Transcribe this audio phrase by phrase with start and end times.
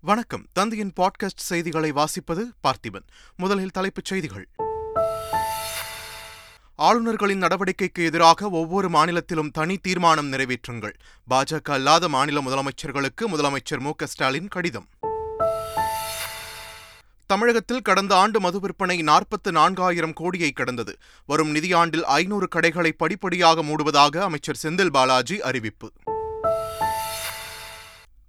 [0.00, 0.46] வணக்கம்.
[0.52, 3.06] தந்தையின் பாட்காஸ்ட் செய்திகளை வாசிப்பது பார்த்திபன்.
[3.36, 4.48] முதலில் தலைப்புச் செய்திகள்.
[6.76, 10.92] ஆளுநர்களின் நடவடிக்கைக்கு எதிராக ஒவ்வொரு மாநிலத்திலும் தனி தீர்மானம் நிறைவேற்றுங்கள்.
[11.30, 14.88] பாஜக அல்லாத மாநில முதலமைச்சர்களுக்கு முதலமைச்சர் மு ஸ்டாலின் கடிதம்.
[17.26, 20.96] தமிழகத்தில் கடந்த ஆண்டு மது விற்பனை நாற்பத்து நான்காயிரம் கோடியை கடந்தது.
[21.26, 25.92] வரும் நிதியாண்டில் ஐநூறு கடைகளை படிப்படியாக மூடுவதாக அமைச்சர் செந்தில் பாலாஜி அறிவிப்பு.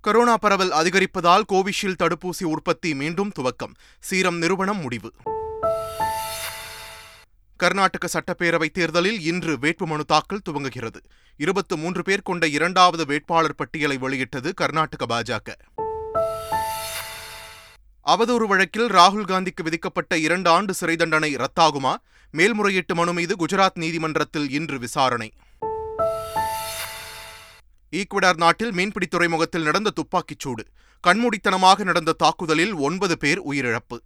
[0.01, 3.75] கொரோனா பரவல் அதிகரிப்பதால் கோவிஷீல்டு தடுப்பூசி உற்பத்தி மீண்டும் துவக்கம்.
[3.99, 5.13] சீரம் நிறுவனம் முடிவு.
[7.55, 10.99] கர்நாடக சட்டப்பேரவைத் தேர்தலில் இன்று வேட்புமனு தாக்கல் துவங்குகிறது.
[11.37, 15.55] இருபத்து மூன்று பேர் கொண்ட இரண்டாவது வேட்பாளர் பட்டியலை வெளியிட்டது கர்நாடக பாஜக.
[18.05, 21.95] அவதூறு வழக்கில் ராகுல் காந்திக்கு விதிக்கப்பட்ட இரண்டு ஆண்டு சிறை தண்டனை ரத்தாகுமா?
[22.31, 25.31] மேல்முறையீட்டு மனு மீது குஜராத் நீதிமன்றத்தில் இன்று விசாரணை.
[27.91, 30.63] ஈக்குவடார் நாட்டில் மீன்பிடி துறைமுகத்தில் நடந்த துப்பாக்கிச் சூடு
[31.07, 33.97] கண்மூடித்தனமாக நடந்த தாக்குதலில் ஒன்பது பேர் உயிரிழப்பு.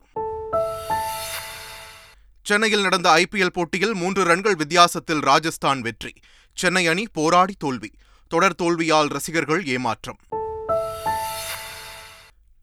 [2.42, 6.14] சென்னையில் நடந்த ஐபிஎல் போட்டியில் மூன்று ரன்கள் வித்தியாசத்தில் ராஜஸ்தான் வெற்றி
[6.54, 7.92] சென்னை அணி போராடி தோல்வி
[8.28, 10.20] தொடர் தோல்வியால் ரசிகர்கள் ஏமாற்றம்.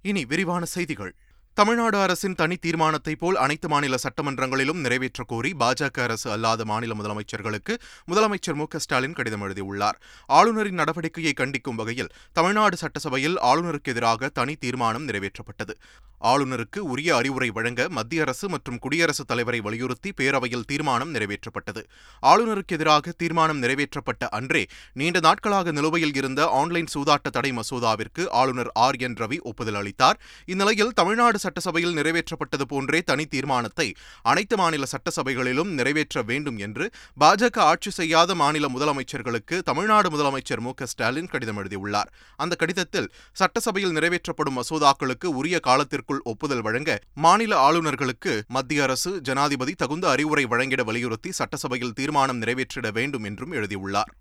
[0.02, 1.14] இனி விரிவான செய்திகள்.
[1.54, 7.76] தமிழ்நாடு அரசின் தனி தீர்மானத்தை போல் அனைத்து மாநில சட்டமன்றங்களிலும் நிறைவேற்றக் கோரி பாஜக அரசு அல்லாத மாநில முதலமைச்சர்களுக்கு
[8.12, 10.00] முதலமைச்சர் மு ஸ்டாலின் கடிதம் எழுதியுள்ளார்.
[10.26, 15.74] ஆளுநரின் நடவடிக்கையை கண்டிக்கும் வகையில் தமிழ்நாடு சட்டசபையில் ஆளுநருக்கு எதிராக தனி தீர்மானம் நிறைவேற்றப்பட்டது.
[16.20, 21.84] ஆளுநருக்கு உரிய அறிவுரை வழங்க மத்திய அரசு மற்றும் குடியரசுத் தலைவரை வலியுறுத்தி பேரவையில் தீர்மானம் நிறைவேற்றப்பட்டது.
[22.22, 28.96] ஆளுநருக்கு எதிராக தீர்மானம் நிறைவேற்றப்பட்ட அன்றே நீண்ட நாட்களாக நிலுவையில் இருந்த ஆன்லைன் சூதாட்ட தடை மசோதாவிற்கு ஆளுநர் ஆர்.
[28.96, 29.14] என்.
[29.14, 30.20] ரவி ஒப்புதல் அளித்தார்.
[30.44, 33.88] இந்நிலையில் தமிழ்நாடு சட்டசபையில் நிறைவேற்றப்பட்டது போன்றே தனி தீர்மானத்தை
[34.32, 36.86] அனைத்து மாநில சட்டசபைகளிலும் நிறைவேற்ற வேண்டும் என்று
[37.20, 42.12] பாஜக ஆட்சி செய்யாத மாநில முதலமைச்சர்களுக்கு தமிழ்நாடு முதலமைச்சர் மு ஸ்டாலின் கடிதம் எழுதியுள்ளார்.
[42.36, 43.08] அந்த கடிதத்தில்
[43.40, 50.82] சட்டசபையில் நிறைவேற்றப்படும் மசோதாக்களுக்கு உரிய காலத்திற்குள் ஒப்புதல் வழங்க மாநில ஆளுநர்களுக்கு மத்திய அரசு ஜனாதிபதி தகுந்த அறிவுரை வழங்கிட
[50.82, 54.12] வலியுறுத்தி சட்டசபையில் தீர்மானம் நிறைவேற்றிட வேண்டும் என்றும் எழுதியுள்ளார்.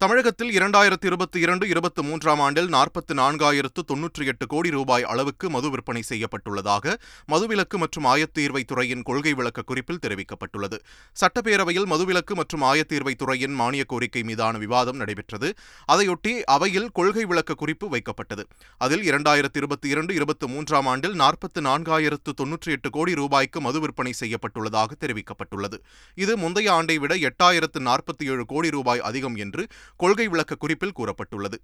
[0.00, 5.68] தமிழகத்தில் இரண்டாயிரத்து இருபத்தி இரண்டு இருபத்தி மூன்றாம் ஆண்டில் நாற்பத்தி நான்காயிரத்து தொன்னூற்றி எட்டு கோடி ரூபாய் அளவுக்கு மது
[5.70, 6.94] விற்பனை செய்யப்பட்டுள்ளதாக
[7.32, 10.76] மதுவிலக்கு மற்றும் ஆயத்தீர்வை துறையின் கொள்கை விளக்க குறிப்பில் தெரிவிக்கப்பட்டுள்ளது.
[11.16, 15.50] சட்டப்பேரவையில் மதுவிலக்கு மற்றும் ஆயத்தீர்வை துறையின் மானிய கோரிக்கை மீதான விவாதம் நடைபெற்றது.
[15.88, 18.44] அதையொட்டி அவையில் கொள்கை விளக்க குறிப்பு வைக்கப்பட்டது.
[18.78, 24.14] அதில் இரண்டாயிரத்து இருபத்தி இரண்டு இருபத்தி மூன்றாம் ஆண்டில் நாற்பத்தி நான்காயிரத்து தொன்னூற்றி எட்டு கோடி ரூபாய்க்கு மது விற்பனை
[24.22, 25.80] செய்யப்பட்டுள்ளதாக தெரிவிக்கப்பட்டுள்ளது.
[26.14, 29.64] இது முந்தைய ஆண்டை விட எட்டாயிரத்து நாற்பத்தி ஏழு கோடி ரூபாய் அதிகம் என்று
[29.96, 31.58] கொள்கை விளக்க குறிப்பில் கூறப்பட்டுள்ளது.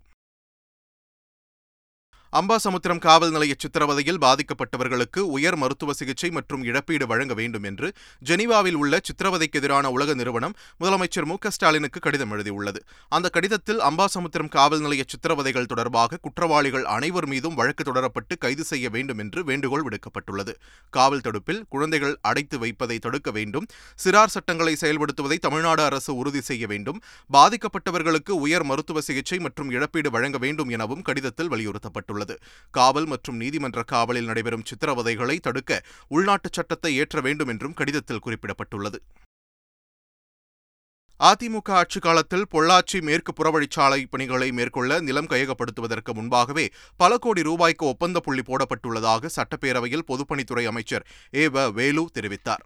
[2.39, 7.89] அம்பாசமுத்திரம் காவல் நிலைய சித்திரவதையில் பாதிக்கப்பட்டவர்களுக்கு உயர் மருத்துவ சிகிச்சை மற்றும் இழப்பீடு வழங்க வேண்டும் என்று
[8.29, 12.81] ஜெனீவாவில் உள்ள சித்திரவதைக்கு எதிரான உலக நிறுவனம் முதலமைச்சர் மு ஸ்டாலினுக்கு கடிதம் எழுதியுள்ளது.
[13.09, 19.19] அந்த கடிதத்தில் அம்பாசமுத்திரம் காவல் நிலைய சித்திரவதைகள் தொடர்பாக குற்றவாளிகள் அனைவர் மீதும் வழக்கு தொடரப்பட்டு கைது செய்ய வேண்டும்
[19.19, 20.55] என்று வேண்டுகோள் விடுக்கப்பட்டுள்ளது.
[20.91, 23.69] காவல் தடுப்பில் குழந்தைகள் அடைத்து வைப்பதை தடுக்க வேண்டும்.
[24.05, 27.01] சிறார் சட்டங்களை செயல்படுத்துவதை தமிழ்நாடு அரசு உறுதி செய்ய வேண்டும்.
[27.33, 32.23] பாதிக்கப்பட்டவர்களுக்கு உயர் மருத்துவ சிகிச்சை மற்றும் இழப்பீடு வழங்க வேண்டும் எனவும் கடிதத்தில் வலியுறுத்தப்பட்டுள்ளது.
[32.25, 32.39] உள்ளது.
[32.71, 39.01] காவல் மற்றும் நீதிமன்ற காவலில் நடைபெறும் சித்திரவதைகளை தடுக்க உள்நாட்டு சட்டத்தை ஏற்ற வேண்டும் என்றும் கடிதத்தில் குறிப்பிடப்பட்டுள்ளது.
[41.21, 48.21] அதிமுக ஆட்சிக் காலத்தில் பொள்ளாச்சி மேற்கு புறவழிச்சாலை பணிகளை மேற்கொள்ள நிலம் கையகப்படுத்துவதற்கு முன்பாகவே பல கோடி ரூபாய்க்கு ஒப்பந்த
[48.21, 52.65] புள்ளி போடப்பட்டுள்ளதாக சட்டப்பேரவையில் பொதுப்பணித்துறை அமைச்சர் ஏ வ வேலு தெரிவித்தார்.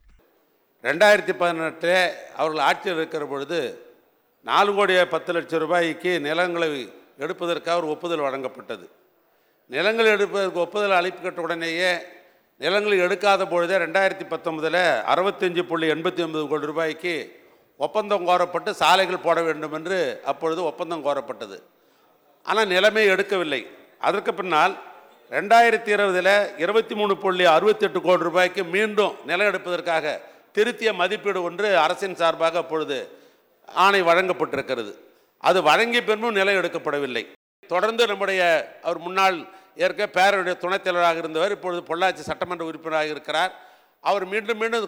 [0.82, 3.60] ரெண்டாயிரத்தி பதினெட்டில் அவர்கள் ஆட்சியில் இருக்கிற பொழுது
[4.42, 8.86] நாலு கோடி பத்து லட்சம் ரூபாய்க்கு நிலங்களை எடுப்பதற்காக ஒரு ஒப்புதல் வழங்கப்பட்டது.
[9.74, 11.90] நிலங்கள் எடுப்பதற்கு ஒப்புதல் அளிக்கப்பட்ட உடனேயே
[12.60, 17.12] நிலங்கள் எடுக்காத பொழுதே ரெண்டாயிரத்தி பத்தொன்பதில் அறுபத்தஞ்சு புள்ளி எண்பத்தி ஒன்பது கோடி ரூபாய்க்கு
[17.86, 19.98] ஒப்பந்தம் கோரப்பட்டு சாலைகள் போட வேண்டும் என்று
[20.30, 21.56] அப்பொழுது ஒப்பந்தம் கோரப்பட்டது.
[22.46, 23.60] ஆனால் நிலமே எடுக்கவில்லை.
[24.08, 24.74] அதற்கு பின்னால்
[25.36, 26.32] ரெண்டாயிரத்தி இருபதில்
[26.64, 30.14] இருபத்தி மூணு புள்ளி அறுபத்தெட்டு கோடி ரூபாய்க்கு மீண்டும் நிலம் எடுப்பதற்காக
[30.56, 32.98] திருத்திய மதிப்பீடு ஒன்று அரசின் சார்பாக அப்பொழுது
[33.68, 34.92] ஆணை வழங்கப்பட்டிருக்கிறது.
[35.48, 37.24] அது வழங்கிய பின்பும் நிலம் எடுக்கப்படவில்லை.
[37.70, 38.42] தொடர்ந்து நம்முடைய
[38.86, 39.38] அவர் முன்னாள்
[39.84, 43.52] ஏற்க பேரவையுடைய துணைத் தலைவராக இருந்தவர் இப்பொழுது பொள்ளாச்சி சட்டமன்ற உறுப்பினராக இருக்கிறார்.
[44.08, 44.84] அவர் மீண்டும் மீண்டும்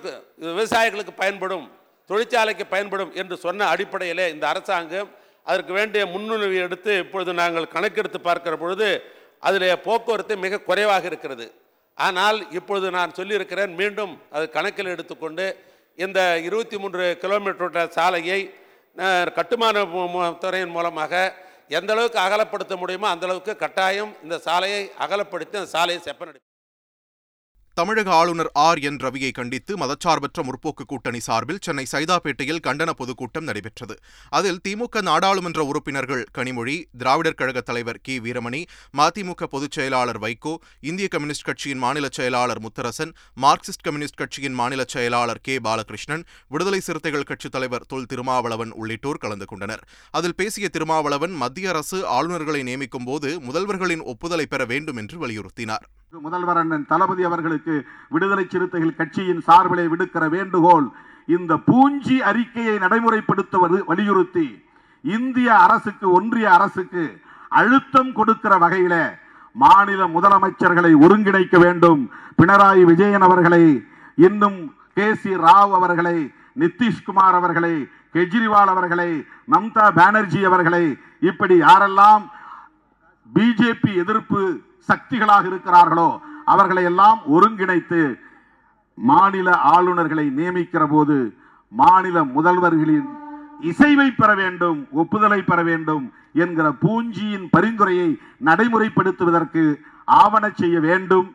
[0.49, 1.67] விவசாயிகளுக்கு பயன்படும்
[2.11, 5.11] தொழிற்சாலைக்கு பயன்படும் என்று சொன்ன அடிப்படையிலே இந்த அரசாங்கம்
[5.51, 8.89] அதற்கு வேண்டிய முன்னுரிமை எடுத்து இப்பொழுது நாங்கள் கணக்கெடுத்து பார்க்கிற பொழுது
[9.49, 11.47] அதில் போக்குவரத்து மிக குறைவாக இருக்கிறது.
[11.99, 15.47] ஆனால் இப்பொழுது நான் சொல்லியிருக்கிறேன் மீண்டும் அது கணக்கில் எடுத்துக்கொண்டு
[15.99, 18.41] இந்த இருபத்தி மூன்று கிலோமீட்டர் சாலையை
[19.39, 19.85] கட்டுமான
[20.43, 21.15] துறையின் மூலமாக
[21.71, 26.41] எந்த அளவுக்கு அகலப்படுத்த முடியுமோ அந்த அளவுக்கு கட்டாயம் இந்த சாலையை அகலப்படுத்தி அந்த சாலையை செப்பனடி
[27.81, 33.99] தமிழக ஆளுநர் ஆர் என் ரவியை கண்டித்து மதச்சார்பற்ற முற்போக்கு கூட்டணி சார்பில் சென்னை சைதாப்பேட்டையில் கண்டன பொதுக்கூட்டம் நடைபெற்றது.
[34.29, 38.21] அதில் திமுக நாடாளுமன்ற உறுப்பினர்கள் கனிமொழி திராவிடர் கழக தலைவர் கி.
[38.21, 38.61] வீரமணி
[38.97, 45.43] மதிமுக பொதுச் செயலாளர் வைகோ இந்திய கம்யூனிஸ்ட் கட்சியின் மாநில செயலாளர் முத்தரசன் மார்க்சிஸ்ட் கம்யூனிஸ்ட் கட்சியின் மாநில செயலாளர்
[45.43, 45.57] கே.
[45.59, 49.85] பாலகிருஷ்ணன் விடுதலை சிறுத்தைகள் கட்சித் தலைவர் தொல் திருமாவளவன் உள்ளிட்டோர் கலந்து கொண்டனர்.
[50.11, 55.87] அதில் பேசிய திருமாவளவன் மத்திய அரசு ஆளுநர்களை நியமிக்கும் போது முதல்வர்களின் ஒப்புதலை பெற வேண்டும் என்று வலியுறுத்தினார்.
[56.23, 57.70] முதல்வர் அண்ணன் தளபதி அவர்களுக்கு
[58.09, 60.87] விடுதலை சிறுத்தைகள் கட்சியின் சார்பிலே விடுக்கிற வேண்டுகோள்
[61.29, 64.47] இந்த பூஞ்சி அறிக்கையை நடைமுறைப்படுத்துவது வலியுறுத்தி
[65.05, 67.05] இந்திய அரசுக்கு ஒன்றிய அரசுக்கு
[67.53, 68.95] அழுத்தம் கொடுக்கிற வகையில
[69.55, 72.03] மாநில முதலமைச்சர்களை ஒருங்கிணைக்க வேண்டும்.
[72.39, 73.65] பினராயி விஜயன் அவர்களை
[74.19, 74.59] இன்னும்
[74.95, 76.17] கே சி ராவ் அவர்களை
[76.57, 77.75] நிதிஷ்குமார் அவர்களை
[78.15, 79.11] கெஜ்ரிவால் அவர்களை
[79.53, 80.85] மம்தா பானர்ஜி அவர்களை
[81.23, 82.25] இப்படி யாரெல்லாம்
[83.33, 84.41] பிஜேபி எதிர்ப்பு
[84.89, 86.09] சக்திகளாக இருக்கிறார்களோ
[86.53, 88.01] அவர்களை எல்லாம் ஒருங்கிணைத்து
[88.99, 91.17] மாநில ஆளுநர்களை நியமிக்கிற போது
[91.73, 93.09] மாநில முதல்வர்களின்
[93.71, 96.05] இசைவை பெற வேண்டும் ஒப்புதலை பெற வேண்டும்
[96.43, 98.11] என்கிற பூஞ்சியின் பரிந்துரையை
[98.45, 99.65] நடைமுறைப்படுத்துவதற்கு
[100.21, 101.29] ஆவண செய்ய வேண்டும்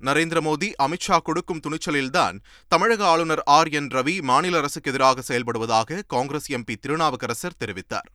[0.00, 2.36] நரேந்திர மோடி அமித்ஷா கொடுக்கும் துணிச்சலில்தான்
[2.72, 8.08] தமிழக ஆளுநர் ஆர் என் ரவி மாநில அரசுக்கு எதிராக செயல்படுவதாக காங்கிரஸ் எம்பி திருநாவுக்கரசர் தெரிவித்தார்.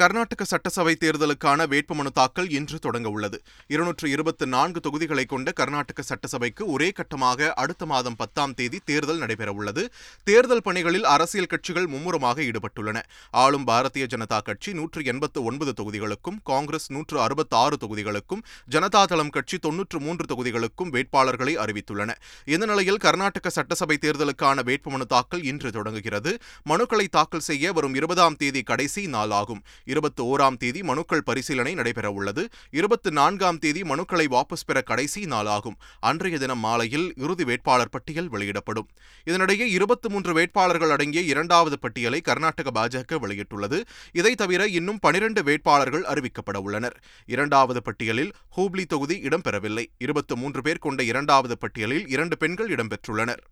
[0.00, 3.38] கர்நாடக சட்டசபை தேர்தலுக்கான வேட்புமனு தாக்கல் இன்று தொடங்க உள்ளது.
[3.66, 9.82] இருநூற்று இருபத்தி நான்கு தொகுதிகளை கொண்ட கர்நாடக சட்டசபைக்கு ஒரே கட்டமாக அடுத்த மாதம் பத்தாம் தேதி தேர்தல் நடைபெறவுள்ளது
[10.24, 13.00] தேர்தல் பணிகளில் அரசியல் கட்சிகள் மும்முரமாக ஈடுபட்டுள்ளன.
[13.44, 19.58] ஆளும் பாரதிய ஜனதா கட்சி நூற்று எண்பத்து ஒன்பது தொகுதிகளுக்கும் காங்கிரஸ் நூற்று அறுபத்தி ஆறு தொகுதிகளுக்கும் ஜனதாதளம் கட்சி
[19.58, 22.10] தொன்னூற்று மூன்று தொகுதிகளுக்கும் வேட்பாளர்களை அறிவித்துள்ளன.
[22.44, 26.34] இந்த நிலையில் கர்நாடக சட்டசபை தேர்தலுக்கான வேட்புமனு தாக்கல் இன்று தொடங்குகிறது.
[26.68, 32.42] மனுக்களை தாக்கல் செய்ய வரும் இருபதாம் தேதி கடைசி நாள் ஆகும் இருபத்தி ஓராம் தேதி மனுக்கள் பரிசீலனை நடைபெறவுள்ளது.
[32.70, 35.76] இருபத்தி நான்காம் தேதி மனுக்களை வாபஸ் பெற கடைசி நாளாகும்.
[36.00, 38.88] அன்றைய தினம் மாலையில் இறுதி வேட்பாளர் பட்டியல் வெளியிடப்படும்.
[39.24, 43.80] இதனிடையே இருபத்தி மூன்று வேட்பாளர்கள் அடங்கிய இரண்டாவது பட்டியலை கர்நாடக பாஜக வெளியிட்டுள்ளது.
[44.12, 47.02] இதை தவிர இன்னும் பனிரண்டு வேட்பாளர்கள் அறிவிக்கப்பட உள்ளனர்.
[47.26, 49.86] இரண்டாவது பட்டியலில் ஹூப்ளி தொகுதி இடம்பெறவில்லை.
[49.98, 53.42] இருபத்தி மூன்று பேர் கொண்ட இரண்டாவது பட்டியலில் இரண்டு பெண்கள் இடம்பெற்றுள்ளனர்.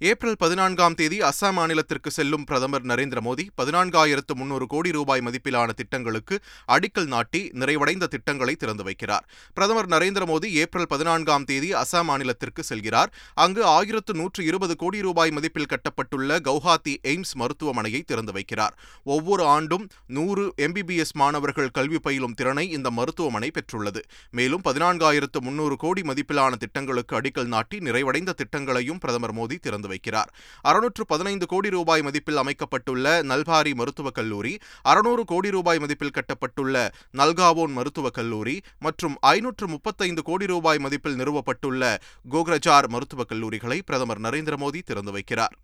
[0.00, 6.40] ஏப்ரல் பதினான்காம் தேதி அஸ்ஸாம் மாநிலத்திற்கு செல்லும் பிரதமர் நரேந்திர மோடி பதினான்காயிரத்து முன்னூறு கோடி ரூபாய் மதிப்பிலான திட்டங்களுக்கு
[6.68, 9.24] அடிக்கல் நாட்டி நிறைவடைந்த திட்டங்களை திறந்து வைக்கிறார்.
[9.54, 13.10] பிரதமர் நரேந்திர மோடி ஏப்ரல் பதினான்காம் தேதி அஸ்ஸாம் மாநிலத்திற்கு செல்கிறார்.
[13.34, 18.76] அங்கு ஆயிரத்து நூற்று இருபது கோடி ரூபாய் மதிப்பில் கட்டப்பட்டுள்ள கவுஹாத்தி எய்ம்ஸ் மருத்துவமனையை திறந்து வைக்கிறார்.
[19.02, 24.02] ஒவ்வொரு ஆண்டும் நூறு எம்பிபிஎஸ் மாணவர்கள் கல்வி பயிலும் திறனை இந்த மருத்துவமனை பெற்றுள்ளது.
[24.30, 30.30] மேலும் பதினான்காயிரத்து முன்னூறு கோடி மதிப்பிலான திட்டங்களுக்கு அடிக்கல் நாட்டி நிறைவடைந்த திட்டங்களையும் பிரதமர் மோடி திறந்து வைக்கிறார்.
[30.62, 36.76] அறுநூற்று பதினைந்து கோடி ரூபாய் மதிப்பில் அமைக்கப்பட்டுள்ள நல்பாரி மருத்துவக் கல்லூரி அறுநூறு கோடி ரூபாய் மதிப்பில் கட்டப்பட்டுள்ள
[37.16, 41.96] நல்காவோன் மருத்துவக் கல்லூரி மற்றும் ஐநூற்று முப்பத்தைந்து கோடி ரூபாய் மதிப்பில் நிறுவப்பட்டுள்ள
[42.30, 45.56] கோக்ரஜார் மருத்துவக் கல்லூரிகளை பிரதமர் நரேந்திர மோடி திறந்து வைக்கிறார்.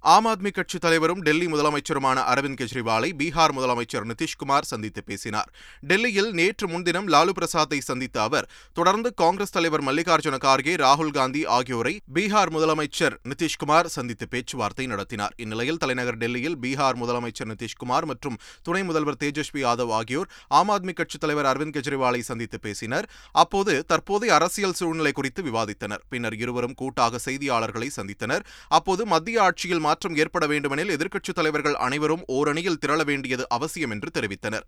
[0.00, 5.52] ஆம் ஆத்மி கட்சி தலைவரும் டெல்லி முதலமைச்சருமான அரவிந்த் கெஜ்ரிவாலை பீகார் முதலமைச்சர் நிதிஷ்குமார் சந்தித்து பேசினார்.
[5.80, 12.00] டெல்லியில் நேற்று முன்தினம் லாலு பிரசாத்தை சந்தித்த அவர் தொடர்ந்து காங்கிரஸ் தலைவர் மல்லிகார்ஜுன கார்கே ராகுல் காந்தி ஆகியோரை
[12.14, 15.34] பீகார் முதலமைச்சர் நிதிஷ்குமார் சந்தித்து பேச்சுவார்த்தை நடத்தினார்.
[15.36, 21.20] இந்நிலையில் தலைநகர் டெல்லியில் பீகார் முதலமைச்சர் நிதிஷ்குமார் மற்றும் துணை முதல்வர் தேஜஸ்வி யாதவ் ஆகியோர் ஆம் ஆத்மி கட்சித்
[21.20, 23.10] தலைவர் அரவிந்த் கெஜ்ரிவாலை சந்தித்து பேசினர்.
[23.32, 26.00] அப்போது தற்போதைய அரசியல் சூழ்நிலை குறித்து விவாதித்தனர்.
[26.08, 28.40] பின்னர் இருவரும் கூட்டாக செய்தியாளர்களை சந்தித்தனர்.
[28.68, 34.66] அப்போது மத்திய ஆட்சியில் மாற்றம் ஏற்பட வேண்டுமெனில் எதிர்க்கட்சித் தலைவர்கள் அனைவரும் ஓரணியில் திரள வேண்டியது அவசியம் என்று தெரிவித்தனர்.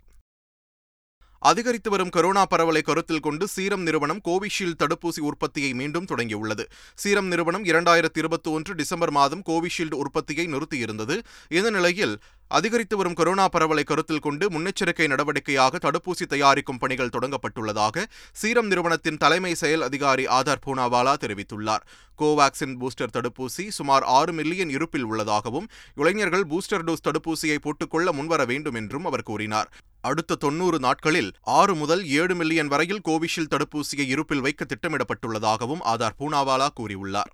[1.42, 6.64] அதிகரித்து வரும் கொரோனா பரவலை கருத்தில் கொண்டு சீரம் நிறுவனம் கோவிஷீல்டு தடுப்பூசி உற்பத்தியை மீண்டும் தொடங்கியுள்ளது.
[6.94, 11.16] சீரம் நிறுவனம் இரண்டாயிரத்தி இருபத்தி ஒன்று டிசம்பர் மாதம் கோவிஷீல்டு உற்பத்தியை நிறுத்தியிருந்தது.
[11.58, 12.14] இந்த நிலையில்
[12.56, 19.52] அதிகரித்து வரும் கொரோனா பரவலை கருத்தில் கொண்டு முன்னெச்சரிக்கை நடவடிக்கையாக தடுப்பூசி தயாரிக்கும் பணிகள் தொடங்கப்பட்டுள்ளதாக சீரம் நிறுவனத்தின் தலைமை
[19.54, 21.84] செயல் அதிகாரி ஆதார் பூனாவாலா தெரிவித்துள்ளார்.
[22.18, 28.74] கோவாக்சின் பூஸ்டர் தடுப்பூசி சுமார் ஆறு மில்லியன் இருப்பில் உள்ளதாகவும் இளைஞர்கள் பூஸ்டர் டோஸ் தடுப்பூசியை போட்டுக்கொள்ள முன்வர வேண்டும்
[28.74, 29.70] என்றும் அவர் கூறினார்.
[30.00, 36.68] அடுத்த தொன்னூறு நாட்களில் ஆறு முதல் ஏழு மில்லியன் வரையில் கோவிஷீல்டு தடுப்பூசியை இருப்பில் வைக்க திட்டமிடப்பட்டுள்ளதாகவும் ஆதார் பூனாவாலா
[36.80, 37.32] கூறியுள்ளார்.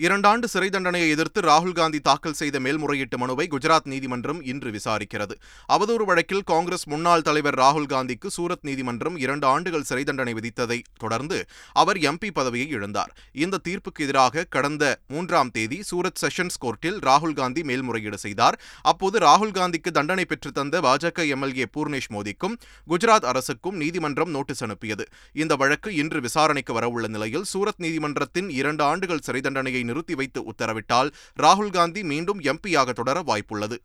[0.00, 5.34] இரண்டாண்டு சிறை தண்டனையை எதிர்த்து ராகுல் காந்தி தாக்கல் செய்த மேல்முறையீட்டு மனுவை குஜராத் நீதிமன்றம் இன்று விசாரிக்கிறது.
[5.72, 11.46] அவதூறு வழக்கில் காங்கிரஸ் முன்னாள் தலைவர் ராகுல் காந்திக்கு சூரத் நீதிமன்றம் இரண்டு ஆண்டுகள் சிறை தண்டனை விதித்ததை தொடர்ந்து
[11.72, 13.10] அவர் எம்பி பதவியை இழந்தார்.
[13.32, 18.58] இந்த தீர்ப்புக்கு எதிராக கடந்த மூன்றாம் தேதி சூரத் செஷன்ஸ் கோர்ட்டில் ராகுல் காந்தி மேல்முறையீடு செய்தார்.
[18.82, 22.56] அப்போது ராகுல் காந்திக்கு தண்டனை பெற்று தந்த பாஜக எம்எல்ஏ பூர்ணேஷ் மோடிக்கும்
[22.88, 25.06] குஜராத் அரசுக்கும் நீதிமன்றம் நோட்டீஸ் அனுப்பியது.
[25.32, 31.10] இந்த வழக்கு இன்று விசாரணைக்கு வரவுள்ள நிலையில் சூரத் நீதிமன்றத்தின் இரண்டு ஆண்டுகள் சிறை தண்டனையை நிறுத்தி வைத்து உத்தரவிட்டால்
[31.42, 33.78] ராகுல் காந்தி மீண்டும் எம்பியாக தொடர வாய்ப்புள்ளது.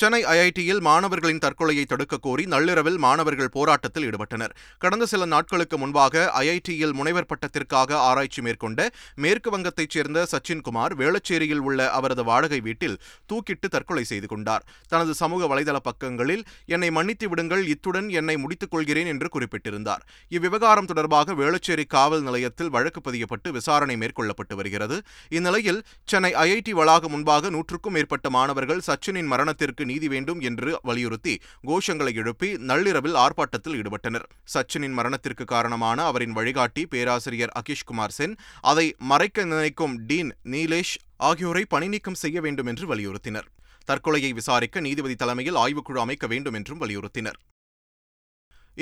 [0.00, 4.52] சென்னை ஐஐடியில் மாணவர்களின் தற்கொலையை தடுக்க கோரி நள்ளிரவில் மாணவர்கள் போராட்டத்தில் ஈடுபட்டனர்.
[4.78, 8.88] கடந்த சில நாட்களுக்கு முன்பாக ஐஐடியில் முனைவர் பட்டத்திற்காக ஆராய்ச்சி மேற்கொண்ட
[9.24, 12.98] மேற்கு வங்கத்தைச் சேர்ந்த சச்சின்குமார் வேளச்சேரியில் உள்ள அவரது வாடகை வீட்டில்
[13.32, 14.66] தூக்கிட்டு தற்கொலை செய்து கொண்டார்.
[14.88, 20.04] தனது சமூக வலைதள பக்கங்களில் என்னை மன்னித்து விடுங்கள் இத்துடன் என்னை முடித்துக் கொள்கிறேன் என்று குறிப்பிட்டிருந்தார்.
[20.28, 24.98] இவ்விவகாரம் தொடர்பாக வேளச்சேரி காவல் நிலையத்தில் வழக்கு பதியப்பட்டு விசாரணை மேற்கொள்ளப்பட்டு வருகிறது.
[25.28, 31.34] இந்நிலையில் சென்னை ஐஐடி வளாகம் முன்பாக நூற்றுக்கும் மேற்பட்ட மாணவர்கள் சச்சினின் மரணத்திற்கு நீதி வேண்டும் என்று வலியுறுத்தி
[31.70, 34.26] கோஷங்களை எழுப்பி நள்ளிரவில் ஆர்ப்பாட்டத்தில் ஈடுபட்டனர்.
[34.54, 38.36] சச்சினின் மரணத்திற்கு காரணமான அவரின் வழிகாட்டி பேராசிரியர் அகிஷ்குமார் சென்
[38.72, 40.94] அதை மறைக்க நினைக்கும் டீன் நீலேஷ்
[41.30, 43.48] ஆகியோரை பணிநீக்கம் செய்ய வேண்டும் என்று வலியுறுத்தினர்.
[43.90, 47.38] தற்கொலையை விசாரிக்க நீதிபதி தலைமையில் ஆய்வுக்குழு அமைக்க வேண்டும் என்றும் வலியுறுத்தினர்.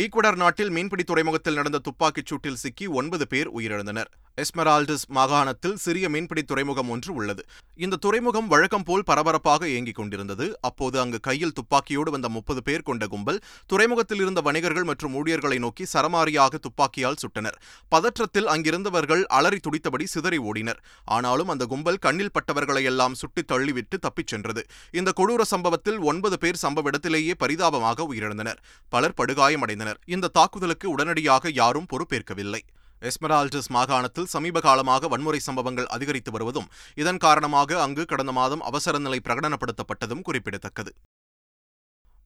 [0.03, 4.11] ஈக்குவடர் நாட்டில் மீன்பிடி துறைமுகத்தில் நடந்த துப்பாக்கிச் சூட்டில் சிக்கி ஒன்பது பேர் உயிரிழந்தனர்.
[4.43, 7.43] எஸ்மெரால்டஸ் மாகாணத்தில் சிறிய மீன்பிடி துறைமுகம் ஒன்று உள்ளது.
[7.77, 10.47] இந்த துறைமுகம் வழக்கம் போல் பரபரப்பாக இயங்கிக் கொண்டிருந்தது.
[10.61, 15.87] அப்போது அங்கு கையில் துப்பாக்கியோடு வந்த முப்பது பேர் கொண்ட கும்பல் துறைமுகத்தில் இருந்த வணிகர்கள் மற்றும் ஊழியர்களை நோக்கி
[15.93, 17.57] சரமாரியாக துப்பாக்கியால் சுட்டனர்.
[17.95, 20.83] பதற்றத்தில் அங்கிருந்தவர்கள் அலறி துடித்தபடி சிதறி ஓடினர்.
[21.05, 24.65] ஆனாலும் அந்த கும்பல் கண்ணில் பட்டவர்களை எல்லாம் சுட்டி தள்ளிவிட்டு தப்பிச் சென்றது.
[24.91, 28.57] இந்த கொடூர சம்பவத்தில் ஒன்பது பேர் சம்பவ இடத்திலேயே பரிதாபமாக உயிரிழந்தனர்.
[28.89, 30.01] பலர் படுகாயமடைந்தனர்.
[30.07, 32.63] இந்த தாக்குதலுக்கு உடனடியாக யாரும் பொறுப்பேற்கவில்லை.
[33.05, 39.21] எஸ்மெரால்டஸ் மாகாணத்தில் சமீப காலமாக வன்முறை சம்பவங்கள் அதிகரித்து வருவதும் இதன் காரணமாக அங்கு கடந்த மாதம் அவசர நிலை
[39.25, 40.93] பிரகடனப்படுத்தப்பட்டதும் குறிப்பிடத்தக்கது.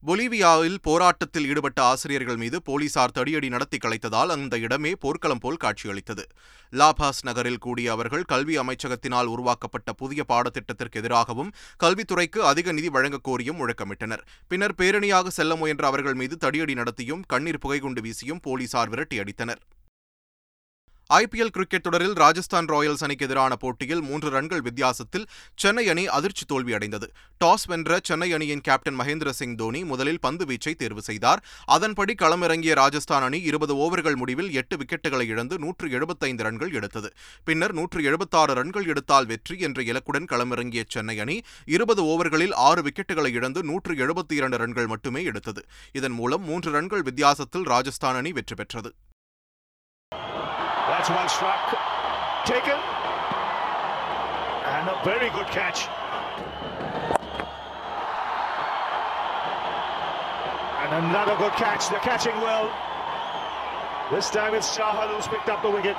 [0.07, 6.23] பொலிவியாவில் போராட்டத்தில் ஈடுபட்ட ஆசிரியர்கள் மீது போலீசார் தடியடி நடத்தி கலைத்ததால் அந்த இடமே போர்க்களம் போல் காட்சியளித்தது.
[6.73, 11.51] லாபாஸ் நகரில் கூடிய அவர்கள் கல்வி அமைச்சகத்தினால் உருவாக்கப்பட்ட புதிய பாடத்திட்டத்திற்கு எதிராகவும்
[11.83, 14.23] கல்வித்துறைக்கு அதிக நிதி வழங்கக் கோரியும் முழக்கமிட்டனர்.
[14.47, 19.61] பின்னர் பேரணியாக செல்ல முயன்ற அவர்கள் மீது தடியடி நடத்தியும் கண்ணீர் புகைகுண்டு வீசியும் போலீசார் விரட்டியடித்தனர்
[21.17, 25.25] ஐபிஎல் கிரிக்கெட் தொடரில் ராஜஸ்தான் ராயல்ஸ் அணிக்கு எதிரான போட்டியில் மூன்று ரன்கள் வித்தியாசத்தில்
[25.55, 27.07] சென்னை அணி அதிர்ச்சி தோல்வியடைந்தது.
[27.43, 31.41] டாஸ் வென்ற சென்னை அணியின் கேப்டன் மகேந்திர சிங் தோனி முதலில் பந்து வீச்சை தேர்வு செய்தார்.
[31.65, 37.11] அதன்படி களமிறங்கிய ராஜஸ்தான் அணி இருபது ஓவர்கள் முடிவில் எட்டு விக்கெட்டுகளை இழந்து நூற்று எழுபத்தைந்து ரன்கள் எடுத்தது.
[37.43, 43.33] பின்னர் நூற்று எழுபத்தாறு ரன்கள் எடுத்தால் வெற்றி என்ற இலக்குடன் களமிறங்கிய சென்னை அணி இருபது ஓவர்களில் ஆறு விக்கெட்டுகளை
[43.41, 45.63] இழந்து நூற்று எழுபத்தி இரண்டு ரன்கள் மட்டுமே எடுத்தது.
[45.91, 48.91] இதன் மூலம் மூன்று ரன்கள் வித்தியாசத்தில் ராஜஸ்தான் அணி வெற்றி பெற்றது.
[50.99, 51.69] That's one struck.
[52.45, 52.77] Taken.
[54.65, 55.87] And a very good catch.
[60.83, 61.87] And another good catch.
[61.89, 62.65] They're catching well.
[64.11, 65.95] This time it's Shahal who's picked up the wicket.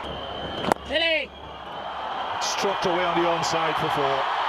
[2.42, 4.39] Struck away on the onside for four.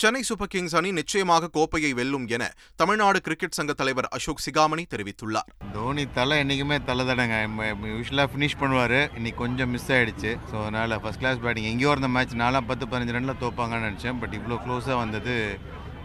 [0.00, 2.44] Chennai Super Kings அணி நிச்சயமாக கோப்பையை வெல்லும் என
[2.80, 5.48] Tamil Nadu cricket சங்க தலைவர் அசோக் சிகாமணி தெரிவித்துள்ளார்.
[5.74, 7.40] தோனி தலை என்றைக்குமே தலை தடங்க.
[7.90, 8.96] யூஸ்வலாக ஃபினிஷ் பண்ணுவார்.
[9.18, 10.32] இன்னைக்கு கொஞ்சம் மிஸ் ஆயிடுச்சு.
[10.50, 14.20] ஸோ அதனால் ஃபஸ்ட் கிளாஸ் பேட்டிங் எங்கேயோ இருந்த மேட்ச் நாலாம் பத்து பதினஞ்சு ரனில் தோப்பாங்கன்னு நினச்சேன்.
[14.24, 15.36] பட் இவ்வளோ க்ளோஸாக வந்தது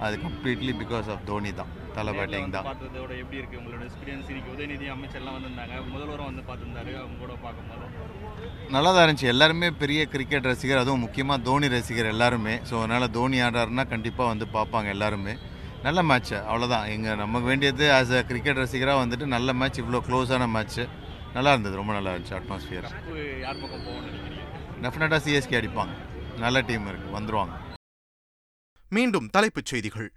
[0.07, 1.71] அது கம்ப்ளீட்லி பிகாஸ் ஆஃப் தோனி தான்.
[1.97, 3.57] தலை பேட்டிங் தான் பார்த்ததோட எப்படி இருக்கு?
[3.61, 6.91] உங்களோட எக்ஸ்பீரியன்ஸ் இன்னைக்கு உதயநிதி அமைச்சர்லாம் வந்திருந்தாங்க முதல்வரும் வந்து பார்த்துருந்தாரு.
[7.01, 7.85] அவங்க கூட பார்க்கும்போது.
[8.75, 9.31] நல்லா தான் இருந்துச்சு.
[9.33, 12.55] எல்லாருமே பெரிய கிரிக்கெட் ரசிகர் அதுவும் முக்கியமாக தோனி ரசிகர் எல்லாருமே.
[12.69, 15.35] ஸோ அதனால் தோனி ஆடுறாருன்னா கண்டிப்பாக வந்து பார்ப்பாங்க எல்லாருமே.
[15.87, 20.47] நல்ல மேட்ச் அவ்வளோதான் எங்கள் நமக்கு வேண்டியது ஆஸ் அ கிரிக்கெட் ரசிகராக வந்துட்டு நல்ல மேட்ச் இவ்வளோ க்ளோஸான
[20.55, 20.81] மேட்ச்
[21.37, 21.75] நல்லா இருந்தது.
[21.81, 24.21] ரொம்ப நல்லா இருந்துச்சு அட்மாஸ்பியர் கப்பு யார் பக்கம் போகணும்னு
[24.85, 25.93] டெஃபினட்டாக சிஎஸ்கே அடிப்பாங்க.
[26.45, 27.53] நல்ல டீம் இருக்குது வந்துருவாங்க.
[28.91, 30.09] மீண்டும் தலைப்புச் செய்திகள்.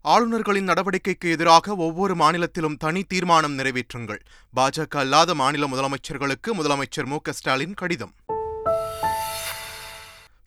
[0.00, 4.18] ஆளுநர்களின் நடவடிக்கைக்கு எதிராக ஒவ்வொரு மாநிலத்திலும் தனி தீர்மானம் நிறைவேற்றுங்கள்.
[4.56, 8.14] பாஜக அல்லாத மாநில முதலமைச்சர்களுக்கு முதலமைச்சர் மு ஸ்டாலின் கடிதம்.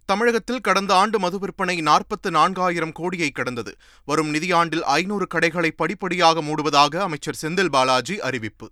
[0.05, 3.75] தமிழகத்தில் கடந்த ஆண்டு மது விற்பனை நாற்பத்து நான்காயிரம் கோடியை கடந்தது.
[4.05, 8.72] வரும் நிதியாண்டில் ஐநூறு கடைகளை படிப்படியாக மூடுவதாக அமைச்சர் செந்தில் பாலாஜி அறிவிப்பு.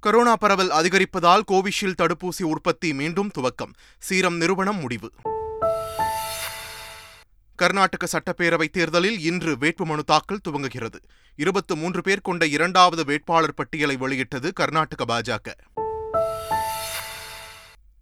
[0.00, 3.74] கொரோனா பரவல் அதிகரிப்பதால் கோவிஷீல்டு தடுப்பூசி உற்பத்தி மீண்டும் துவக்கம்.
[3.98, 5.10] சீரம் நிறுவனம் முடிவு.
[7.62, 10.98] கர்நாடக சட்டப்பேரவை தேர்தலில் இன்று வேட்புமனு தாக்கல் துவங்குகிறது.
[11.36, 15.46] இருபத்து மூன்று பேர் கொண்ட இரண்டாவது வேட்பாளர் பட்டியலை வெளியிட்டது கர்நாடக பாஜக.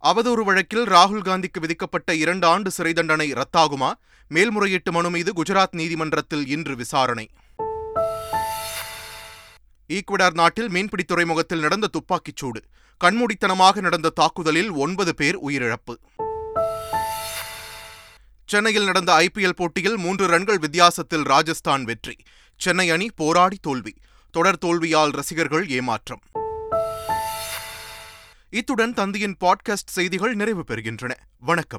[0.02, 3.90] அவதூறு வழக்கில் ராகுல் காந்திக்கு விதிக்கப்பட்ட இரண்டு ஆண்டு சிறை தண்டனை ரத்தாகுமா?
[4.28, 7.28] மேல்முறையீட்டு மனு மீது குஜராத் நீதிமன்றத்தில் இன்று விசாரணை.
[9.88, 12.60] ஈக்குவடார் நாட்டில் மீன்பிடி துறைமுகத்தில் நடந்த துப்பாக்கிச்சூடு
[13.04, 15.94] கண்மூடித்தனமாக நடந்த தாக்குதலில் ஒன்பது பேர் உயிரிழப்பு.
[18.50, 22.16] சென்னையில் நடந்த ஐபிஎல் போட்டியில் மூன்று ரன்கள் வித்தியாசத்தில் ராஜஸ்தான் வெற்றி.
[22.56, 23.96] சென்னை அணி போராடி தோல்வி.
[24.30, 26.20] தொடர் தோல்வியால் ரசிகர்கள் ஏமாற்றம்.
[28.50, 31.10] இத்துடன் தந்தியின் பாட்காஸ்ட் செய்திகள் நிறைவு பெறுகின்றன.
[31.38, 31.78] வணக்கம்.